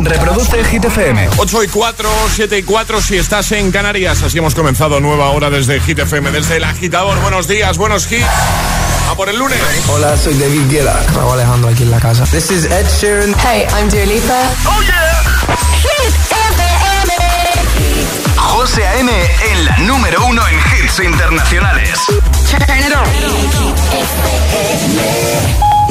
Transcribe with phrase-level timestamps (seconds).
[0.00, 1.28] Reproduce Hit FM.
[1.36, 4.22] 8 y 4, 7 y 4 si estás en Canarias.
[4.22, 7.20] Así hemos comenzado nueva hora desde Hit FM, desde el agitador.
[7.20, 8.24] Buenos días, buenos hits.
[9.10, 9.58] A por el lunes.
[9.88, 11.02] Hola, soy David Guetta.
[11.14, 12.24] Raúl Alejandro aquí en la casa.
[12.24, 13.34] This is Ed Sheeran.
[13.40, 14.50] Hey, I'm Dua Lipa.
[14.66, 15.22] Oh yeah.
[15.82, 17.12] Hit FM.
[18.36, 19.10] José A.M.
[19.50, 21.98] en la número uno en hits internacionales.
[22.50, 23.08] Turn it on.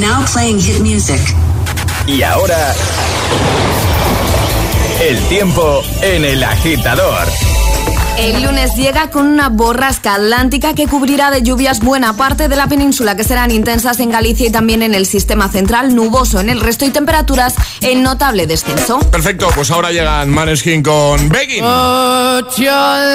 [0.00, 1.20] Now playing hit music.
[2.08, 2.74] Y ahora...
[5.02, 7.28] El tiempo en el agitador.
[8.18, 12.66] El lunes llega con una borrasca atlántica que cubrirá de lluvias buena parte de la
[12.66, 16.60] península, que serán intensas en Galicia y también en el sistema central, nuboso en el
[16.60, 18.98] resto y temperaturas en notable descenso.
[19.10, 21.62] Perfecto, pues ahora llegan Maneskin con Begging.
[21.62, 22.72] Put your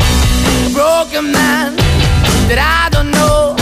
[1.01, 1.73] Broken man
[2.45, 3.57] that I don't know.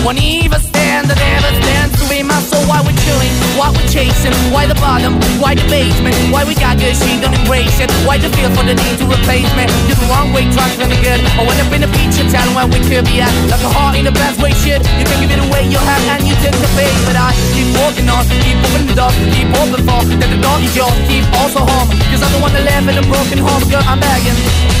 [0.00, 2.64] Won't even stand, I never stand to be my soul.
[2.64, 3.28] Why we chilling?
[3.52, 4.32] Why we chasing?
[4.48, 5.20] Why the bottom?
[5.36, 6.16] Why the basement?
[6.32, 7.92] Why we got good, she don't embrace it?
[8.08, 9.68] Why the feel for the need to replace me?
[9.92, 11.20] You're the wrong way, trying to good.
[11.36, 13.28] I went up in the feature town where we could be at.
[13.52, 14.80] Like a heart in the best way, shit.
[14.96, 16.96] You can give it away, you have, and you take the bait.
[17.04, 20.00] But I keep walking on, keep opening the door, keep open for.
[20.16, 21.92] That the door is yours, keep also home.
[22.08, 24.80] Cause I'm the one that live in a broken home, girl, I'm begging.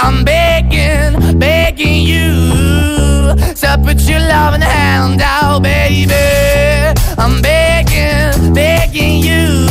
[0.00, 6.14] I'm begging, begging you to put your loving hand out, baby.
[7.18, 9.66] I'm begging, begging you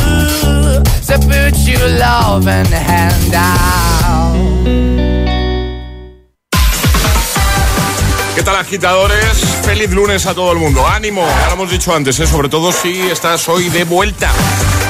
[1.06, 3.68] to put your loving hand out.
[8.34, 9.38] ¿Qué tal agitadores?
[9.64, 10.86] Feliz lunes a todo el mundo.
[10.86, 12.26] Ánimo, ya lo hemos dicho antes, ¿eh?
[12.26, 14.30] sobre todo si estás hoy de vuelta.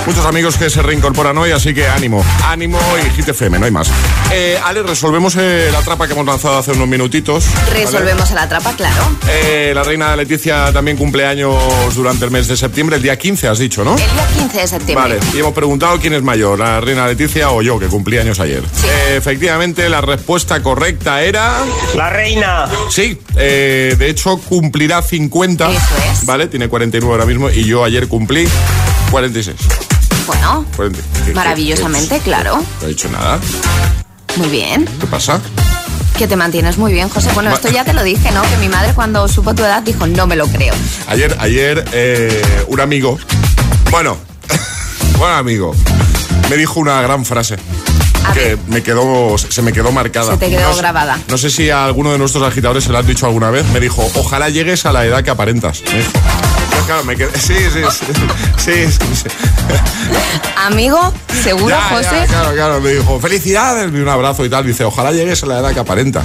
[0.08, 3.70] Muchos amigos que se reincorporan hoy, así que ánimo, ánimo y Hit FM, no hay
[3.70, 3.90] más.
[4.32, 7.44] Eh, Ale, resolvemos eh, la trapa que hemos lanzado hace unos minutitos.
[7.54, 7.84] ¿vale?
[7.84, 9.02] Resolvemos a la trapa, claro.
[9.28, 11.54] Eh, la reina Leticia también cumple años
[11.94, 13.96] durante el mes de septiembre, el día 15 has dicho, ¿no?
[13.96, 14.94] El día 15 de septiembre.
[14.94, 18.40] Vale, y hemos preguntado quién es mayor, la reina Leticia o yo, que cumplí años
[18.40, 18.62] ayer.
[18.84, 21.58] Eh, efectivamente, la respuesta correcta era...
[21.94, 22.66] La reina.
[22.88, 25.80] Sí, eh, de hecho cumplirá 50, Eso
[26.10, 26.24] es.
[26.24, 26.46] ¿vale?
[26.46, 28.48] Tiene 49 ahora mismo y yo ayer cumplí
[29.10, 29.87] 46.
[30.28, 31.00] Bueno, 40.
[31.00, 32.62] ¿Qué- qué- maravillosamente, qué- claro.
[32.80, 33.38] No he dicho nada.
[34.36, 34.84] Muy bien.
[35.00, 35.40] ¿Qué pasa?
[36.16, 37.30] Que te mantienes muy bien, José.
[37.34, 38.42] Bueno, Ma- esto ya te lo dije, ¿no?
[38.42, 40.74] Que mi madre cuando supo tu edad dijo, no me lo creo.
[41.08, 43.18] Ayer, ayer eh, un amigo,
[43.90, 44.16] bueno,
[45.18, 45.74] buen amigo,
[46.50, 47.56] me dijo una gran frase.
[48.34, 50.32] Que me quedó, se me quedó marcada.
[50.32, 51.18] Se te quedó No grabada.
[51.28, 53.64] No sé si a alguno de nuestros agitadores se lo has dicho alguna vez.
[53.72, 55.82] Me dijo, ojalá llegues a la edad que aparentas.
[55.90, 56.10] Me dijo.
[56.78, 58.06] Yo, claro, me quedé- sí, sí, sí,
[58.56, 59.28] sí, sí, sí.
[60.56, 62.08] Amigo, seguro, Ya, José.
[62.20, 64.66] ya, claro, claro, me dijo, felicidades, un abrazo y tal.
[64.66, 66.22] Dice, ojalá llegues a la edad que aparenta.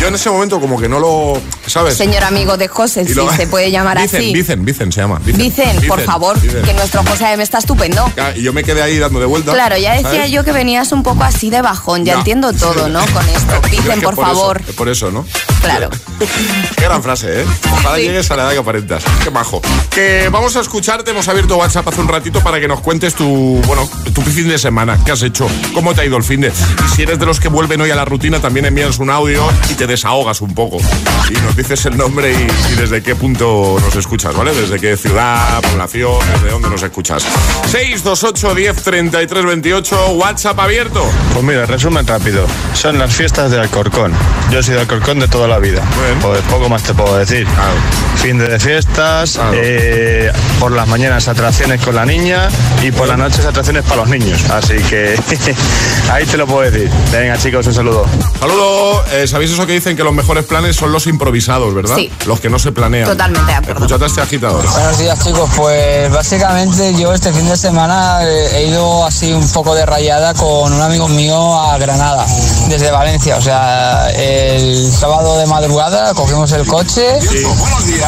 [0.00, 1.96] Yo en ese momento como que no lo, ¿sabes?
[1.96, 4.32] Señor amigo de José, si lo- se puede llamar Vicen, así.
[4.32, 5.20] Vicen, Vicen se llama.
[5.24, 6.62] Vicen, Vicen, por Vicen, favor, Vicen.
[6.62, 8.08] que nuestro José AM está estupendo.
[8.36, 9.52] Y yo me quedé ahí dando de vuelta.
[9.52, 10.30] Claro, ya decía ¿sabes?
[10.30, 13.00] yo que venías un poco así de bajón, ya entiendo todo, ¿no?
[13.06, 13.60] Con esto.
[13.72, 14.62] Es que por, favor.
[14.76, 15.26] por eso, ¿no?
[15.62, 15.90] Claro.
[16.76, 17.44] Qué gran frase, ¿eh?
[17.72, 18.02] Ojalá Sí.
[18.02, 19.02] llegues a la edad que aparentas.
[19.24, 19.60] Qué majo.
[19.90, 21.10] Que vamos a escucharte.
[21.10, 24.58] Hemos abierto WhatsApp hace un ratito para que nos cuentes tu, bueno, tu fin de
[24.58, 24.98] semana.
[25.04, 25.48] ¿Qué has hecho?
[25.74, 26.48] ¿Cómo te ha ido el fin de?
[26.48, 29.42] Y si eres de los que vuelven hoy a la rutina, también envías un audio
[29.70, 30.78] y te desahogas un poco.
[31.28, 34.54] Y nos dices el nombre y, y desde qué punto nos escuchas, ¿vale?
[34.54, 37.24] Desde qué ciudad, población, desde dónde nos escuchas.
[37.70, 41.04] 628 10 33 28, WhatsApp abierto.
[41.32, 42.46] Pues mira, resumen rápido.
[42.74, 44.12] Son las fiestas de Alcorcón.
[44.50, 45.82] Yo soy de Alcorcón de toda la vida.
[46.06, 46.18] bien.
[46.20, 47.44] Pues poco más te puedo decir.
[47.46, 47.74] Claro.
[48.16, 49.52] Fin de fiestas, Claro.
[49.54, 52.48] eh, por las mañanas atracciones con la niña
[52.82, 54.48] y por las noches atracciones para los niños.
[54.50, 55.14] Así que
[56.12, 56.90] ahí te lo puedo decir.
[57.12, 58.06] Venga chicos, un saludo.
[58.40, 59.04] Saludo.
[59.12, 61.96] Eh, ¿Sabéis eso que dicen que los mejores planes son los improvisados, verdad?
[61.96, 62.10] Sí.
[62.26, 63.08] Los que no se planean.
[63.08, 63.84] Totalmente de acuerdo.
[63.84, 64.68] Escuchate a este agitador.
[64.68, 69.48] Buenos días chicos, pues básicamente yo este fin de semana eh, he ido así un
[69.52, 72.26] poco de rayada con un amigo mío a Granada,
[72.68, 77.18] desde Valencia, o sea, el sábado de madrugada cogimos el coche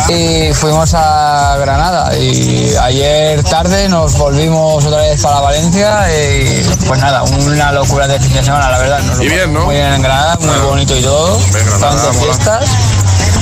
[0.08, 7.00] y fuimos a Granada y ayer tarde nos volvimos otra vez para Valencia y pues
[7.00, 9.02] nada, una locura de fin de semana, la verdad.
[9.02, 9.66] Nos Y bien, ¿no?
[9.66, 12.12] Muy bien en Granada, muy bonito y todo, Mola.
[12.12, 12.70] fiestas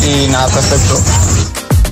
[0.04, 1.00] y nada, perfecto.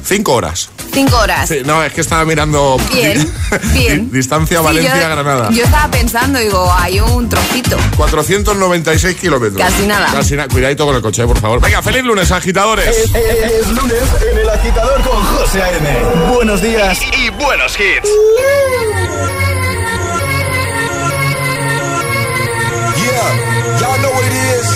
[0.05, 0.69] Cinco horas.
[0.93, 1.49] Cinco horas.
[1.49, 2.79] Sí, no, es que estaba mirando.
[2.93, 3.33] Bien,
[3.73, 4.11] bien.
[4.11, 5.51] Di- Distancia Sí, Valencia-Granada.
[5.51, 7.77] yo, yo estaba pensando, digo, hay un trocito.
[7.97, 9.61] 496 kilómetros.
[9.61, 10.09] Casi nada.
[10.13, 10.49] Casi nada.
[10.49, 11.61] Cuidadito con el coche, por favor.
[11.61, 12.89] Venga, feliz lunes, agitadores.
[13.15, 14.03] Es lunes
[14.33, 15.99] en el agitador con José A.M.
[16.33, 16.99] Buenos días.
[17.19, 18.09] Y buenos hits.
[22.97, 24.76] Yeah, y'all know what it is.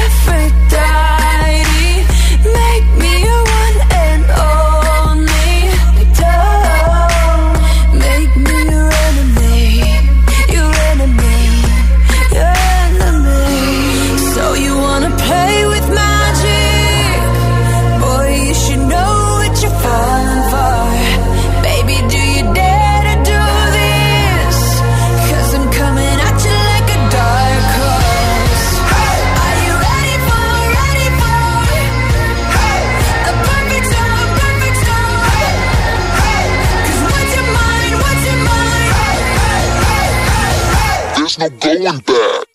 [41.87, 42.50] own back.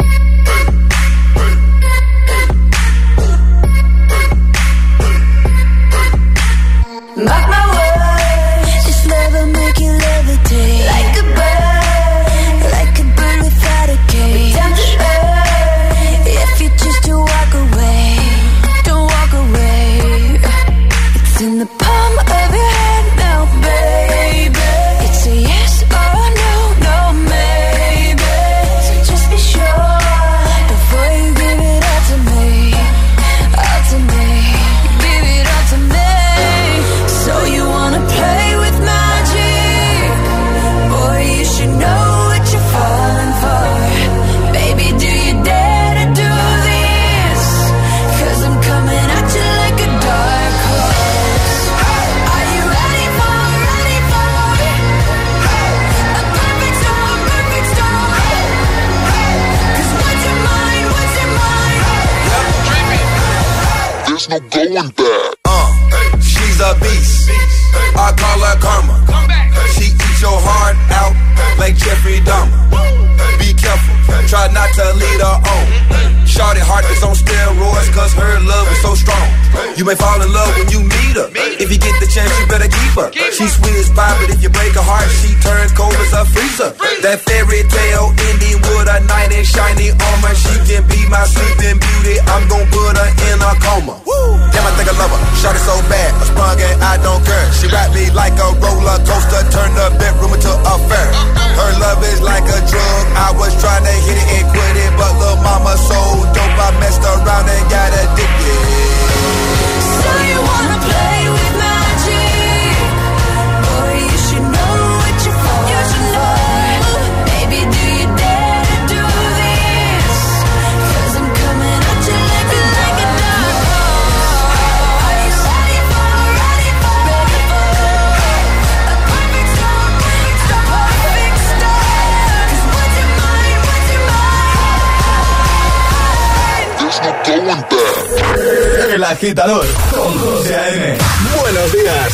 [139.07, 140.99] El agitador con José A.M.
[141.41, 142.13] Buenos días.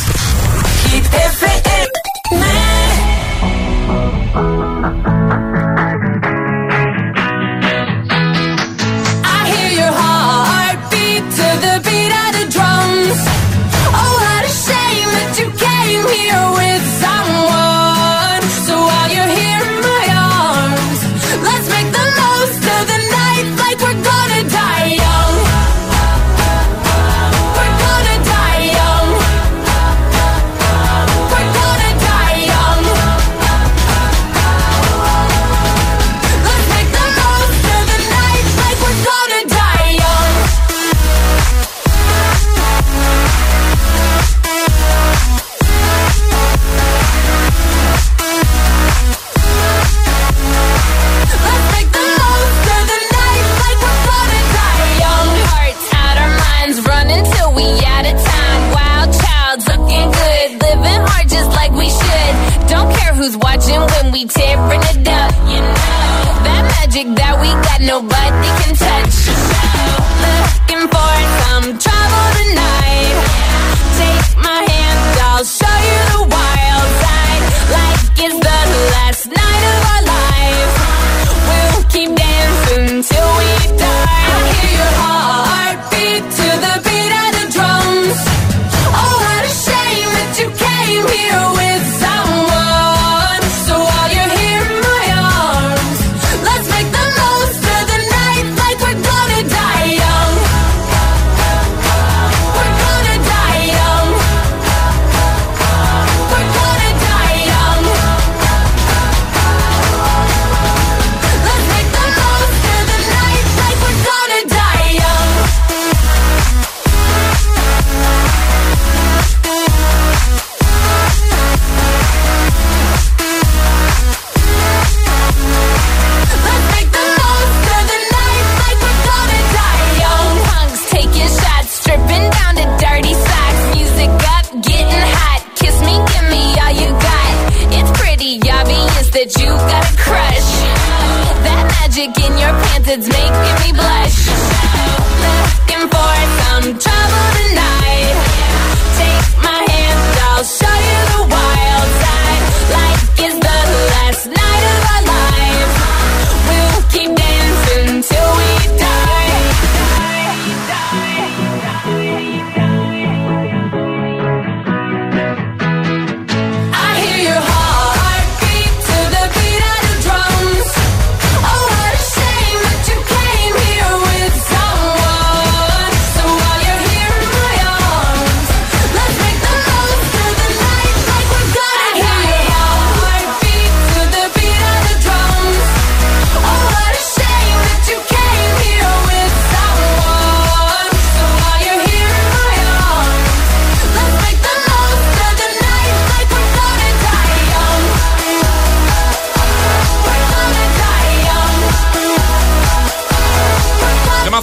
[0.91, 1.05] Hit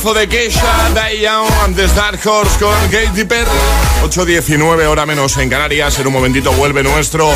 [0.00, 3.50] temazo de Keisha, Die Young and the Star Horse con Katy Perry.
[4.02, 5.98] 8.19, hora menos en Canarias.
[5.98, 7.30] En un momentito vuelve nuestro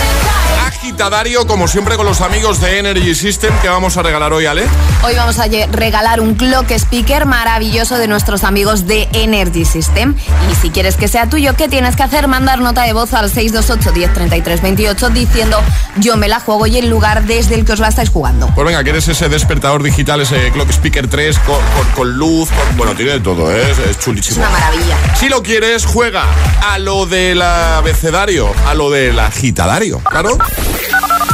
[0.67, 4.65] agitadario, como siempre con los amigos de Energy System, que vamos a regalar hoy, Ale.
[5.03, 10.15] Hoy vamos a regalar un clock speaker maravilloso de nuestros amigos de Energy System.
[10.51, 12.29] Y si quieres que sea tuyo, ¿qué tienes que hacer?
[12.29, 15.59] Mandar nota de voz al 628-103328 diciendo
[15.97, 18.51] yo me la juego y el lugar desde el que os la estáis jugando.
[18.55, 22.95] Pues venga, ¿quieres ese despertador digital, ese clock speaker 3 con, con, con luz, bueno,
[22.95, 23.71] tiene de todo, ¿eh?
[23.71, 24.39] es, es chulísimo.
[24.41, 24.97] Una maravilla.
[25.19, 26.25] Si lo quieres, juega
[26.69, 30.39] a lo del abecedario, a lo del agitadario, claro.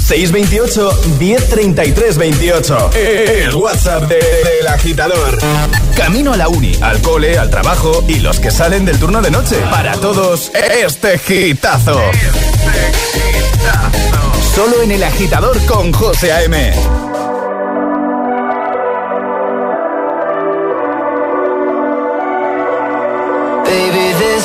[0.06, 2.90] 628 1033 28.
[2.94, 5.38] El WhatsApp de- del agitador.
[5.96, 9.30] Camino a la uni, al cole, al trabajo y los que salen del turno de
[9.30, 9.56] noche.
[9.70, 12.00] Para todos, este gitazo.
[14.54, 16.72] Solo en el agitador con José A.M.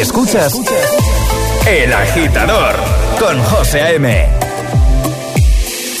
[0.00, 0.60] Escuchas
[1.68, 2.74] El agitador
[3.18, 4.28] con José A.M.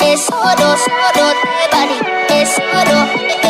[0.00, 0.74] Es oro,
[1.70, 2.00] Bali.
[2.28, 3.43] Es oro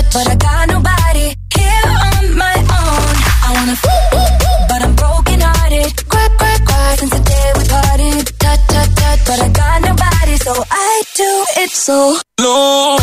[0.00, 3.14] good, but I got nobody here on my own.
[3.46, 3.76] I wanna,
[4.68, 6.08] but I'm broken hearted.
[6.08, 8.26] Cry, cry, cry since the day we parted.
[8.38, 12.18] Tut, tut, tut, but I got nobody, so I do it so.
[12.40, 12.99] No.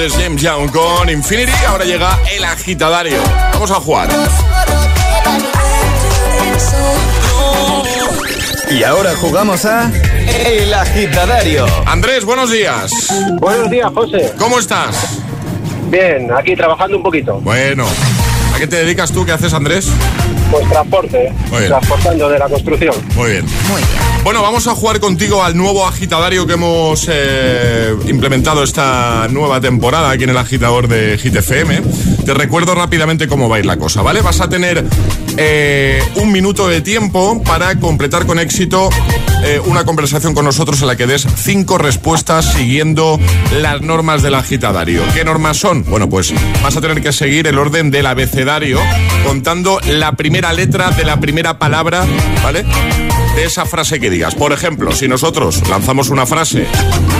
[0.00, 1.52] Antes James Young con Infinity.
[1.68, 3.18] Ahora llega el agitadario.
[3.52, 4.08] Vamos a jugar.
[8.70, 9.92] Y ahora jugamos a
[10.26, 11.66] El Agitadario.
[11.84, 12.90] Andrés, buenos días.
[13.40, 14.32] Buenos días, José.
[14.38, 15.20] ¿Cómo estás?
[15.90, 17.34] Bien, aquí trabajando un poquito.
[17.40, 17.84] Bueno.
[18.54, 19.26] ¿A qué te dedicas tú?
[19.26, 19.90] ¿Qué haces, Andrés?
[20.50, 21.68] Pues transporte, Muy bien.
[21.68, 22.94] transportando de la construcción.
[23.14, 23.44] Muy bien.
[23.68, 24.10] Muy bien.
[24.24, 30.10] Bueno, vamos a jugar contigo al nuevo agitadario que hemos eh, implementado esta nueva temporada
[30.10, 31.80] aquí en el agitador de Hit FM.
[32.26, 34.20] Te recuerdo rápidamente cómo va a ir la cosa, ¿vale?
[34.20, 34.84] Vas a tener
[35.36, 38.90] eh, un minuto de tiempo para completar con éxito
[39.42, 43.18] eh, una conversación con nosotros en la que des cinco respuestas siguiendo
[43.60, 45.02] las normas del agitadario.
[45.14, 45.84] ¿Qué normas son?
[45.84, 48.78] Bueno, pues vas a tener que seguir el orden del abecedario
[49.24, 52.04] contando la primera letra de la primera palabra,
[52.42, 52.64] ¿vale?
[53.36, 54.34] de esa frase que digas.
[54.34, 56.66] Por ejemplo, si nosotros lanzamos una frase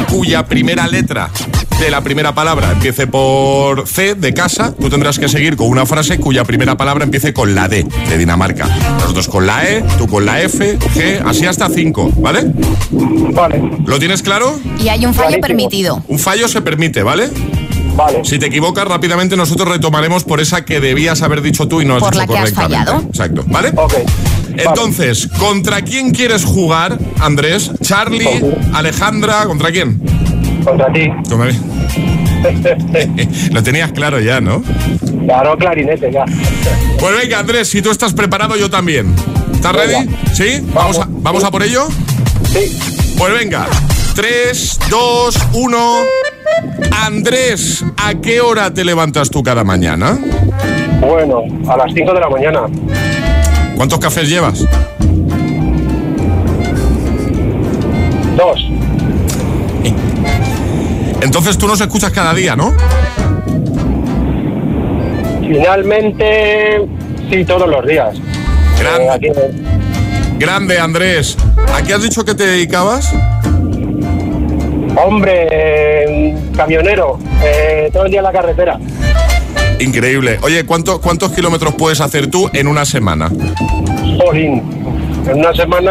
[0.08, 1.30] cuya primera letra
[1.78, 5.86] de la primera palabra empiece por C de casa, tú tendrás que seguir con una
[5.86, 8.66] frase cuya primera palabra empiece con la D de Dinamarca.
[8.98, 12.52] Nosotros con la E, tú con la F, G, así hasta 5, ¿vale?
[12.90, 14.58] Vale, ¿Lo tienes claro?
[14.80, 15.46] Y hay un fallo Clarísimo.
[15.46, 16.04] permitido.
[16.08, 17.30] Un fallo se permite, ¿vale?
[18.04, 18.24] Vale.
[18.24, 21.96] Si te equivocas rápidamente nosotros retomaremos por esa que debías haber dicho tú y no
[21.96, 23.02] has Por dicho la que has fallado.
[23.08, 23.72] Exacto, ¿vale?
[23.76, 23.94] Ok.
[24.56, 27.70] Entonces, ¿contra quién quieres jugar, Andrés?
[27.82, 28.42] ¿Charlie?
[28.74, 29.46] ¿Alejandra?
[29.46, 30.00] ¿Contra quién?
[30.64, 31.08] Contra ti.
[33.52, 34.62] Lo tenías claro ya, ¿no?
[35.26, 36.24] Claro, clarinete, ya.
[36.98, 39.14] Pues venga, Andrés, si tú estás preparado, yo también.
[39.52, 40.08] ¿Estás ready?
[40.32, 40.66] ¿Sí?
[40.74, 41.88] ¿Vamos a, ¿Vamos a por ello?
[42.50, 42.78] Sí,
[43.18, 43.66] Pues venga.
[44.14, 45.96] 3, 2, 1.
[47.04, 50.18] Andrés, ¿a qué hora te levantas tú cada mañana?
[51.00, 52.60] bueno, a las 5 de la mañana.
[53.76, 54.64] ¿Cuántos cafés llevas?
[58.36, 58.66] Dos.
[61.22, 62.72] Entonces tú nos escuchas cada día, ¿no?
[65.40, 66.86] Finalmente,
[67.30, 68.16] sí, todos los días.
[68.78, 69.04] Grande.
[69.04, 69.28] Eh, aquí,
[70.38, 71.36] Grande, Andrés.
[71.74, 73.12] ¿A qué has dicho que te dedicabas?
[74.96, 75.48] hombre,
[76.56, 78.78] camionero, eh, todo el día en la carretera.
[79.78, 80.38] Increíble.
[80.42, 83.30] Oye, ¿cuánto- ¿cuántos kilómetros puedes hacer tú en una semana?
[84.18, 84.62] Jolín.
[85.26, 85.90] En una semana,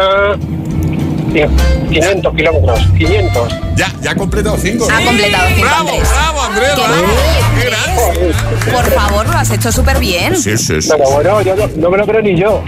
[1.32, 1.50] cien-
[1.90, 2.80] 500 kilómetros.
[2.96, 3.52] 500.
[3.76, 4.86] Ya, ya ha completado cinco.
[4.92, 6.08] Ha completado cinco, ¡Bravo, Andrés.
[6.12, 6.68] bravo, Andrés!
[6.70, 6.92] ¡Qué bravo.
[6.92, 8.02] maravilla, ¡Qué grande!
[8.10, 8.74] Andrés!
[8.74, 10.36] Por favor, lo has hecho súper bien.
[10.36, 10.88] Sí, sí, sí.
[10.90, 12.62] Pero bueno, yo no, no me lo creo ni yo.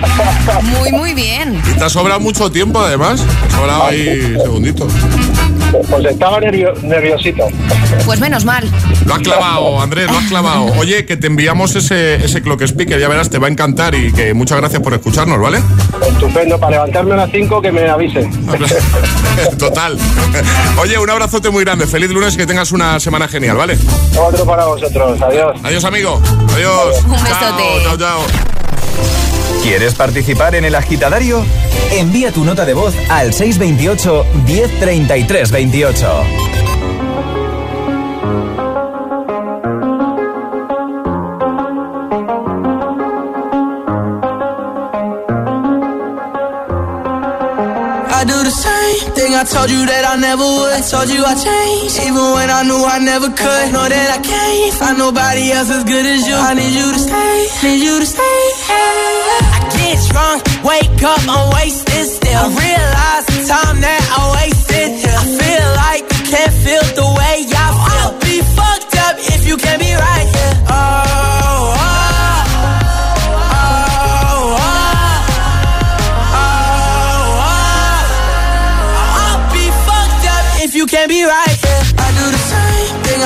[0.62, 1.60] Muy, muy bien.
[1.70, 3.20] Y te ha sobrado mucho tiempo, además.
[3.20, 4.90] Te ha sobrado ahí segunditos.
[5.88, 7.46] Pues estaba nervio- nerviosito.
[8.04, 8.68] Pues menos mal.
[9.06, 10.64] Lo has clavado, Andrés, lo has clavado.
[10.78, 14.12] Oye, que te enviamos ese, ese clock speaker, ya verás, te va a encantar y
[14.12, 15.60] que muchas gracias por escucharnos, ¿vale?
[16.08, 18.30] Estupendo, para levantarme a las 5 que me avisen.
[19.58, 19.96] Total.
[20.80, 21.86] Oye, un abrazote muy grande.
[21.86, 23.78] Feliz lunes y que tengas una semana genial, ¿vale?
[24.18, 25.58] Otro para vosotros, adiós.
[25.62, 26.20] Adiós, amigo.
[26.54, 27.02] Adiós.
[27.04, 27.84] Un Chao, besote.
[27.84, 28.61] chao, chao.
[29.62, 31.44] ¿Quieres participar en el agitadario?
[31.92, 36.24] Envía tu nota de voz al 628 1033 28.
[48.14, 50.72] I do the same thing I told you that I never would.
[50.74, 53.72] I told you I changed, even when I knew I never could.
[53.72, 56.34] Know that I can't find nobody else as good as you.
[56.34, 58.22] I need you to stay, need you to stay.
[58.68, 59.21] I
[59.92, 62.32] get wake up, I'm wasted still.
[62.32, 64.88] I realize the time that I wasted.
[65.04, 68.00] I feel like you can't feel the way I feel.
[68.00, 70.21] I'll be fucked up if you can't be right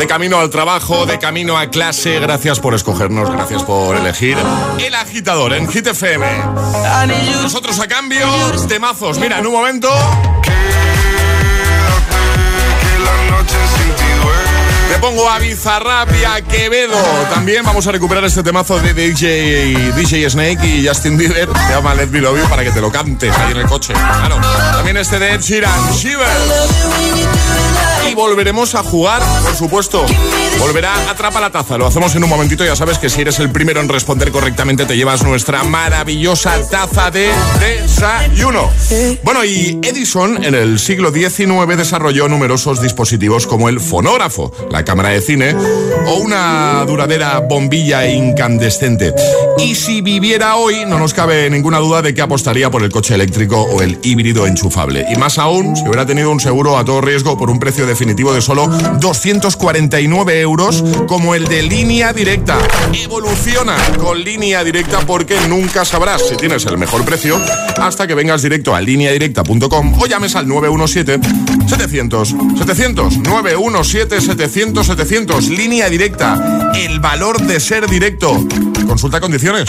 [0.00, 4.38] De camino al trabajo, de camino a clase, gracias por escogernos, gracias por elegir
[4.78, 6.26] el agitador en Hit FM.
[7.42, 8.26] Nosotros a cambio,
[8.66, 9.18] temazos.
[9.18, 9.90] Mira, en un momento
[14.88, 16.96] te pongo a Bizarrap y a Quevedo.
[17.34, 21.50] También vamos a recuperar este temazo de DJ, DJ Snake y Justin Bieber.
[21.66, 23.92] Se llama Let Me Love You para que te lo cantes ahí en el coche.
[24.72, 26.26] También este de Ed Sheeran, Shiver.
[28.08, 30.04] Y volveremos a jugar, por supuesto.
[30.58, 31.78] Volverá Atrapa la Taza.
[31.78, 32.64] Lo hacemos en un momentito.
[32.64, 37.10] Ya sabes que si eres el primero en responder correctamente, te llevas nuestra maravillosa taza
[37.10, 38.70] de desayuno.
[39.22, 45.10] Bueno, y Edison en el siglo XIX desarrolló numerosos dispositivos como el fonógrafo, la cámara
[45.10, 45.54] de cine
[46.06, 49.14] o una duradera bombilla incandescente.
[49.58, 53.14] Y si viviera hoy, no nos cabe ninguna duda de que apostaría por el coche
[53.14, 55.06] eléctrico o el híbrido enchufable.
[55.12, 58.32] Y más aún, si hubiera tenido un seguro a todo riesgo por un precio definitivo
[58.32, 62.58] de solo 249 euros, como el de línea directa.
[62.92, 67.40] Evoluciona con línea directa porque nunca sabrás si tienes el mejor precio
[67.80, 73.22] hasta que vengas directo a lineadirecta.com o llames al 917-700-700.
[73.22, 75.48] 917-700-700.
[75.48, 76.70] Línea directa.
[76.74, 78.46] El valor de ser directo.
[78.86, 79.68] Consulta condiciones.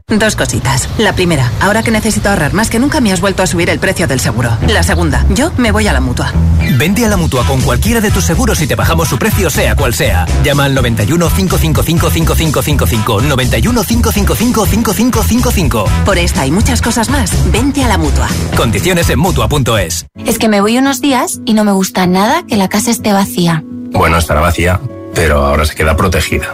[0.11, 0.89] Dos cositas.
[0.97, 3.79] La primera, ahora que necesito ahorrar más que nunca me has vuelto a subir el
[3.79, 4.57] precio del seguro.
[4.67, 6.33] La segunda, yo me voy a la mutua.
[6.77, 9.75] Vente a la mutua con cualquiera de tus seguros y te bajamos su precio, sea
[9.75, 10.25] cual sea.
[10.43, 13.21] Llama al 91 555 5555.
[13.21, 15.85] 91 555 5555.
[16.05, 18.27] Por esta y muchas cosas más, vente a la mutua.
[18.57, 20.07] Condiciones en mutua.es.
[20.25, 23.13] Es que me voy unos días y no me gusta nada que la casa esté
[23.13, 23.63] vacía.
[23.91, 24.81] Bueno, estará vacía,
[25.13, 26.53] pero ahora se queda protegida.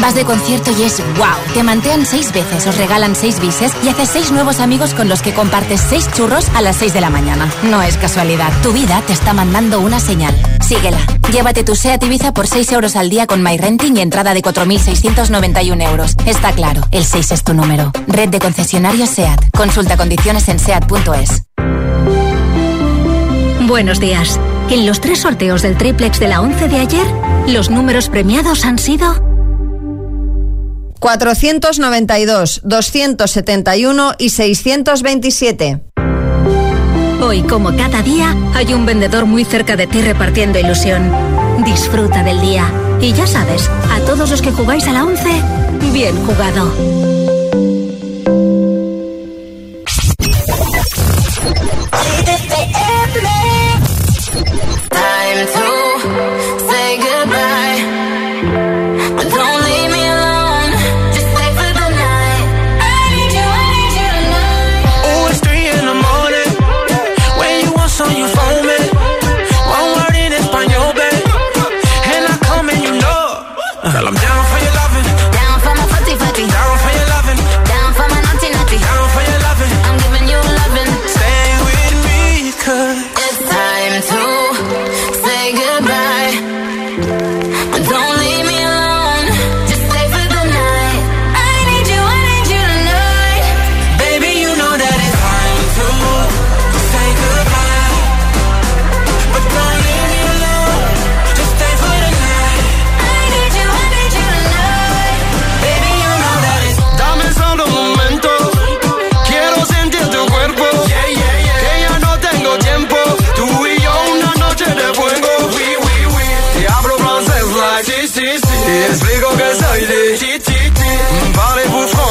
[0.00, 1.52] Vas de concierto y es wow.
[1.52, 5.20] Te mantean seis veces, os regalan seis bises y haces seis nuevos amigos con los
[5.20, 7.50] que compartes seis churros a las 6 de la mañana.
[7.64, 8.50] No es casualidad.
[8.62, 10.34] Tu vida te está mandando una señal.
[10.66, 10.98] Síguela.
[11.32, 15.88] Llévate tu SEAT Ibiza por 6 euros al día con MyRenting y entrada de 4.691
[15.90, 16.16] euros.
[16.24, 17.92] Está claro, el 6 es tu número.
[18.06, 19.50] Red de concesionarios SEAT.
[19.56, 21.42] Consulta condiciones en SEAT.es.
[23.66, 24.40] Buenos días.
[24.70, 27.06] En los tres sorteos del triplex de la 11 de ayer,
[27.48, 29.29] los números premiados han sido
[31.00, 35.80] 492, 271 y 627.
[37.22, 41.10] Hoy, como cada día, hay un vendedor muy cerca de ti repartiendo ilusión.
[41.64, 42.70] Disfruta del día.
[43.00, 45.28] Y ya sabes, a todos los que jugáis a la 11,
[45.92, 47.09] bien jugado.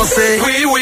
[0.10, 0.79] danser.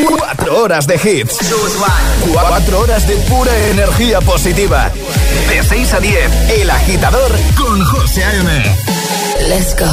[0.07, 1.39] Cuatro horas de hits.
[2.33, 4.88] Cuatro horas de pura energía positiva.
[5.69, 8.77] De 6 a 10, El Agitador con José A.M.
[9.49, 9.87] Let's go.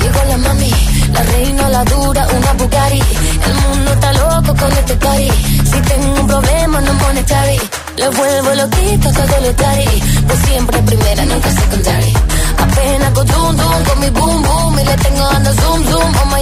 [0.00, 0.70] Llegó la mami,
[1.12, 3.02] la reina, la dura, una Bugatti.
[3.46, 5.30] El mundo está loco con este cari.
[5.64, 7.60] Si tengo un problema, no monetary.
[7.96, 10.02] Le vuelvo loquito todo lo cari.
[10.26, 12.12] Pues siempre primera, nunca secondary.
[12.58, 14.78] Apenas con zoom zoom, con mi boom boom.
[14.80, 16.41] Y le tengo dando zoom zoom Miami.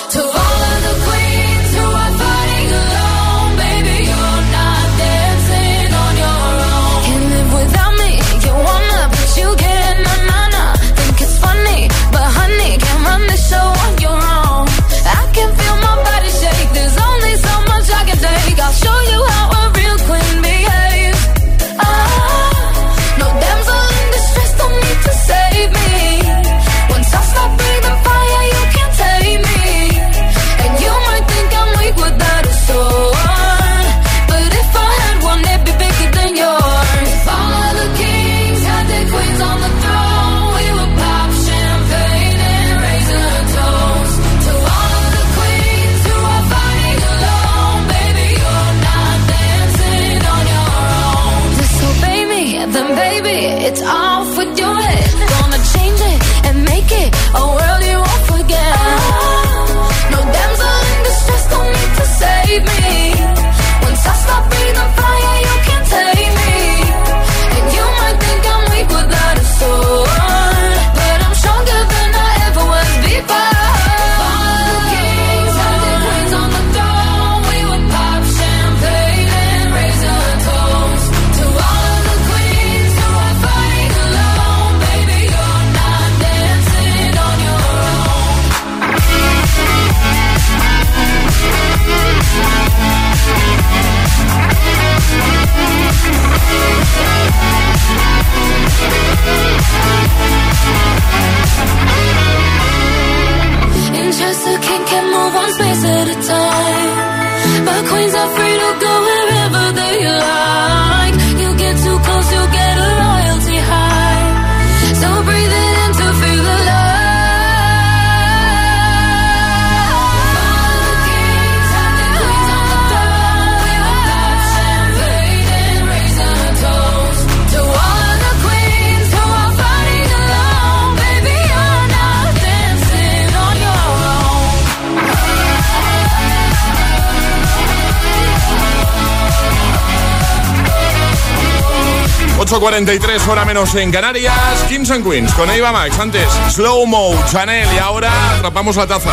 [142.61, 144.35] 8.43, hora menos en Canarias.
[144.69, 145.97] Kings and Queens con Eva Max.
[145.97, 147.67] Antes, Slow Mo, Chanel.
[147.73, 149.09] Y ahora atrapamos la taza.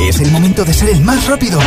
[0.00, 1.60] Es el momento de ser el más rápido.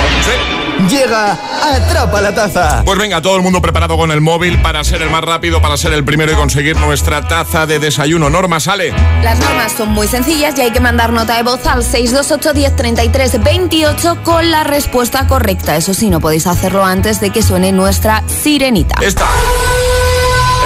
[0.89, 2.83] Llega, atrapa la taza.
[2.83, 5.77] Pues venga, todo el mundo preparado con el móvil para ser el más rápido, para
[5.77, 8.29] ser el primero y conseguir nuestra taza de desayuno.
[8.29, 8.93] Norma, sale.
[9.23, 12.75] Las normas son muy sencillas y hay que mandar nota de voz al 628 10
[12.75, 15.77] 33 28 con la respuesta correcta.
[15.77, 18.95] Eso sí, no podéis hacerlo antes de que suene nuestra sirenita.
[19.01, 19.25] Esta.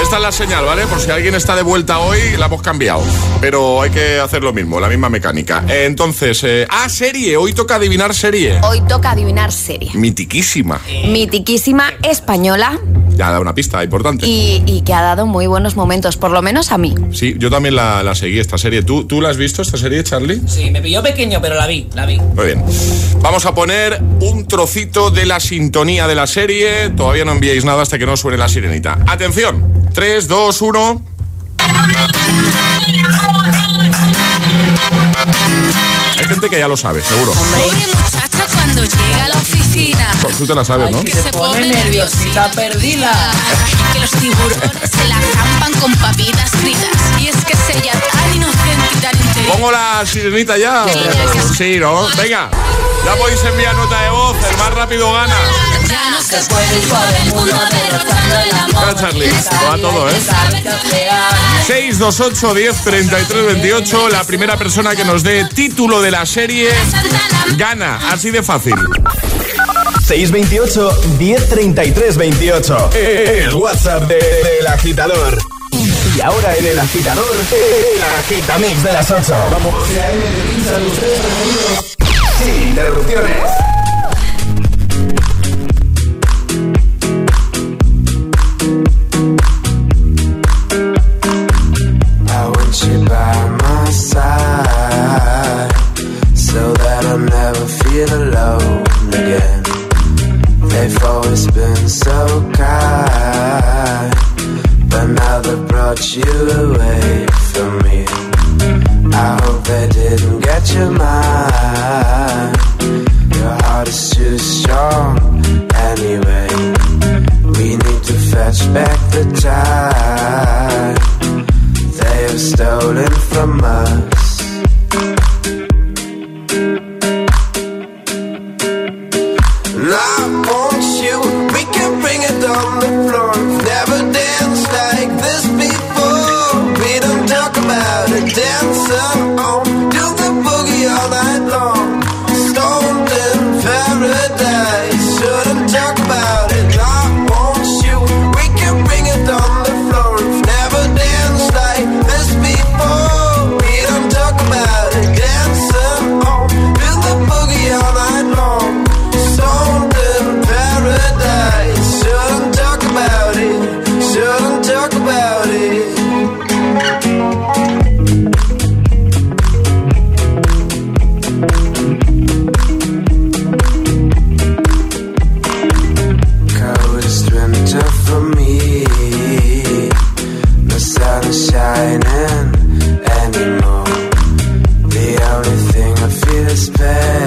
[0.04, 0.86] Esta es la señal, ¿vale?
[0.86, 3.02] Por si alguien está de vuelta hoy, la hemos cambiado.
[3.40, 5.64] Pero hay que hacer lo mismo, la misma mecánica.
[5.66, 7.38] Entonces, eh, ah, serie.
[7.38, 8.60] Hoy toca adivinar serie.
[8.64, 9.92] Hoy toca adivinar serie.
[9.94, 10.82] Mitiquísima.
[11.08, 12.78] Mitiquísima española
[13.16, 14.26] Ya da una pista importante.
[14.26, 16.96] y, y que ha dado muy buenos momentos, por lo menos a mí.
[17.12, 18.84] Sí, yo también la, la seguí, esta serie.
[18.84, 20.42] ¿Tú, ¿Tú la has visto, esta serie, Charlie?
[20.48, 22.18] Sí, me pilló pequeño, pero la vi, la vi.
[22.20, 22.64] Muy bien.
[23.22, 26.90] Vamos a poner un trocito de la sintonía de la serie.
[26.90, 28.98] Todavía no enviéis nada hasta que no suene la sirenita.
[29.08, 29.64] Atención.
[29.94, 31.02] 3, 2, 1.
[36.20, 37.34] Hay gente que ya lo sabe, seguro.
[37.34, 38.33] Muchacha
[38.74, 40.12] cuando llega a la oficina.
[40.22, 41.04] Pues Tú te la sabes, ¿no?
[41.04, 43.12] Que se pone nerviosita perdida.
[43.94, 46.90] Que los tiburones se la zampan con papitas fritas.
[47.20, 49.52] Y es que es ella tan inocente y tan inteligente.
[49.52, 50.86] Pongo la sirenita ya.
[51.56, 52.08] Sí, ¿no?
[52.18, 52.50] Venga.
[53.06, 54.38] Ya podéis enviar nota de voz.
[54.50, 55.36] El más rápido gana.
[55.88, 58.86] Ya no se puede ir por el mundo derrotando el amor.
[58.88, 59.28] Venga, Charlie.
[59.30, 60.14] Lo da todo, ¿eh?
[61.68, 64.10] 628 10 33 28.
[64.10, 66.70] La primera persona que nos dé título de la serie
[67.58, 68.00] gana.
[68.12, 68.76] Así de fácil.
[70.08, 72.90] 628 1033 28.
[72.94, 75.38] El WhatsApp de- del agitador.
[76.16, 79.34] Y ahora en el agitador, el agitamix de las 8.
[79.52, 79.74] Vamos.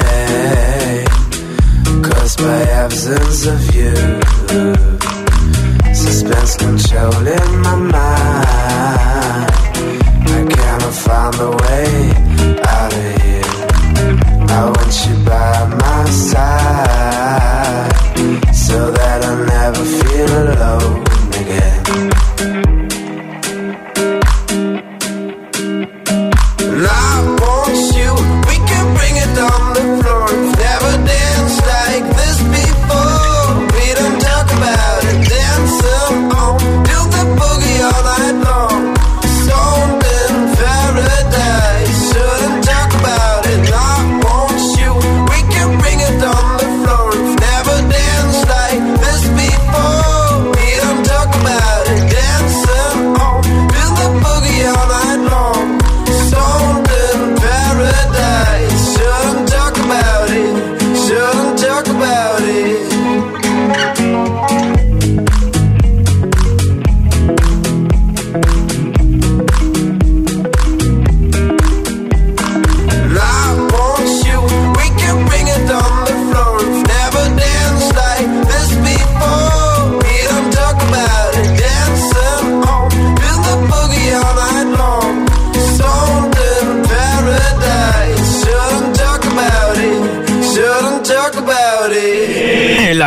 [0.04, 1.06] Pain.
[2.02, 3.94] Caused by absence of you.
[5.94, 9.50] Suspense controlling my mind.
[10.28, 11.88] I cannot find a way
[12.74, 13.52] out of here.
[14.48, 16.45] I want you by my side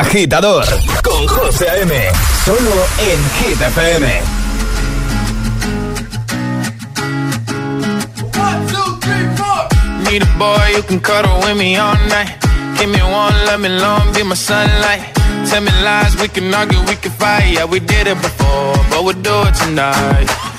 [0.10, 0.66] agitador
[1.04, 1.94] con José A.M.
[2.44, 4.22] Solo en Hit FM.
[10.10, 12.36] Need a boy you can cuddle with me all night.
[12.80, 15.14] Give me one, let me long, be my sunlight.
[15.48, 17.54] Tell me lies, we can argue, we can fight.
[17.54, 20.59] Yeah, we did it before, but we'll do it tonight.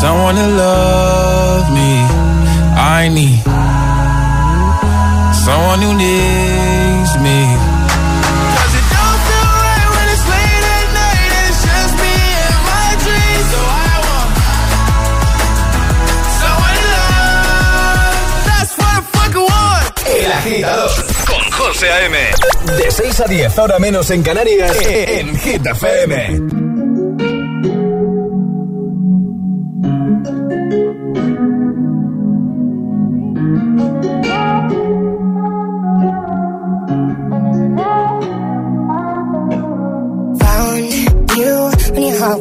[0.00, 1.92] someone to love me.
[2.98, 3.42] I need
[5.44, 7.38] someone who needs me.
[8.54, 11.30] 'Cause it don't feel right when it's late at night.
[11.44, 12.14] It's just me
[12.46, 13.46] and my dreams.
[13.52, 14.30] So I want
[16.40, 18.16] someone to love.
[18.48, 19.84] That's what I fucking want.
[20.24, 20.90] El agitador
[21.28, 22.16] con José A.M.
[22.78, 26.69] De 6 a 10, ahora menos en Canarias, en Hit FM.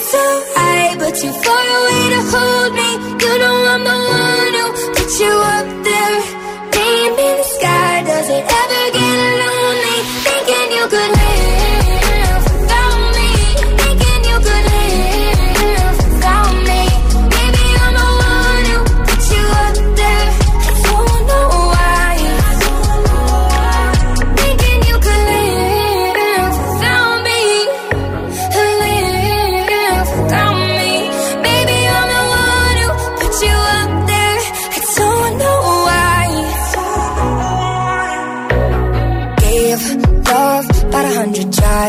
[0.00, 0.24] so
[0.54, 2.90] high, but too far away to hold me.
[3.22, 6.18] You know I'm the one who put you up there,
[6.76, 7.94] name in the sky.
[8.06, 9.07] Does it ever get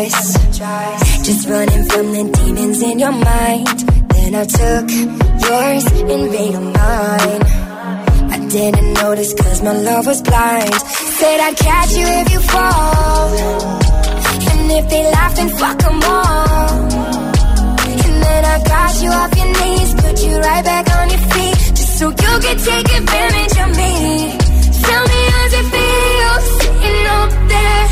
[0.10, 3.80] just running from the demons in your mind.
[4.14, 4.89] Then I took
[5.45, 7.43] yours and made them mine.
[8.36, 10.74] I didn't notice cause my love was blind.
[11.20, 13.30] Said I'd catch you if you fall.
[14.51, 16.80] And if they laugh, then fuck them all.
[18.10, 21.57] And then I got you off your knees, put you right back on your feet,
[21.78, 23.93] just so you could take advantage of me.
[24.86, 27.84] Tell me how's it feel sitting up there,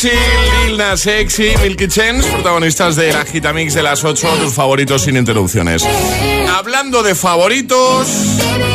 [0.00, 4.54] Halsey, Lil Nas X y Milky Chance, protagonistas de la Gitamix de las 8, tus
[4.54, 5.86] favoritos sin interrupciones.
[6.56, 8.08] Hablando de favoritos,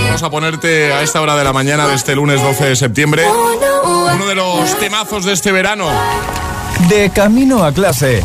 [0.06, 3.24] vamos a ponerte a esta hora de la mañana de este lunes 12 de septiembre
[4.14, 5.88] uno de los temazos de este verano.
[6.90, 8.24] De camino a clase.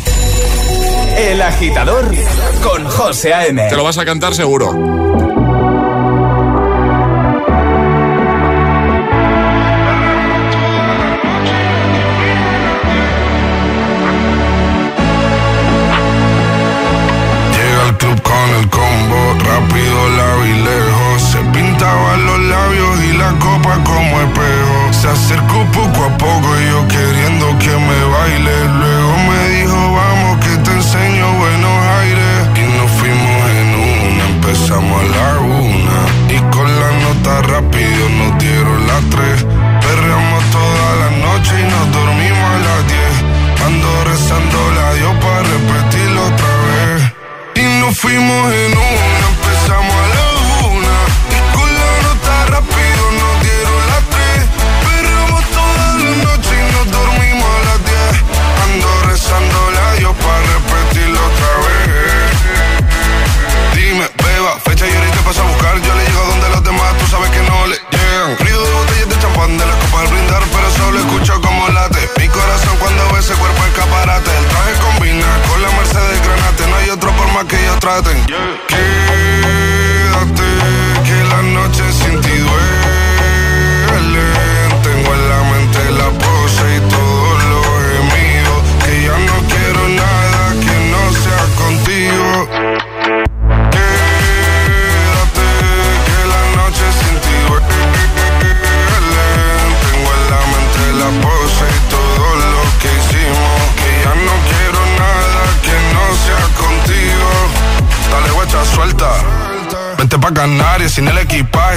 [1.17, 2.05] El agitador
[2.61, 3.67] con José A.M.
[3.67, 5.10] Te lo vas a cantar seguro.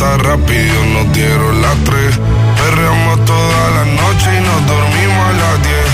[0.00, 2.18] la nota rápido nos dieron las tres.
[2.56, 5.90] Perreamos toda la noche y nos dormimos a las diez.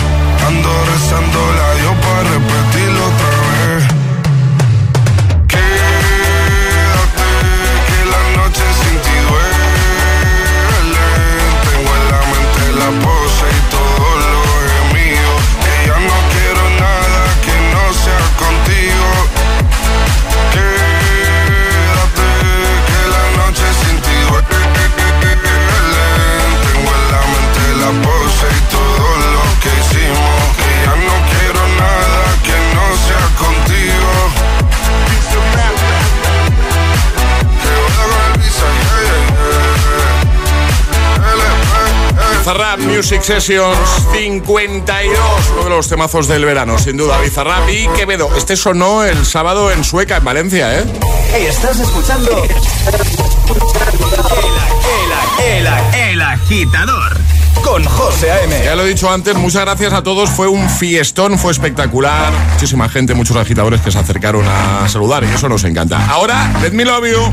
[0.47, 2.31] Ando rezando la Dios para
[42.43, 43.79] Bizarrap Music Sessions
[44.13, 45.17] 52,
[45.53, 47.21] uno de los temazos del verano, sin duda.
[47.21, 48.29] Bizarrap y Quevedo.
[48.37, 50.85] Este sonó el sábado en Sueca, en Valencia, ¿eh?
[51.37, 52.51] Estás escuchando el,
[55.47, 57.17] el, el, el agitador
[57.63, 58.61] con José A.M.
[58.65, 60.29] Ya lo he dicho antes, muchas gracias a todos.
[60.29, 62.33] Fue un fiestón, fue espectacular.
[62.55, 66.05] Muchísima gente, muchos agitadores que se acercaron a saludar y eso nos encanta.
[66.11, 67.33] Ahora, Let Me Love You.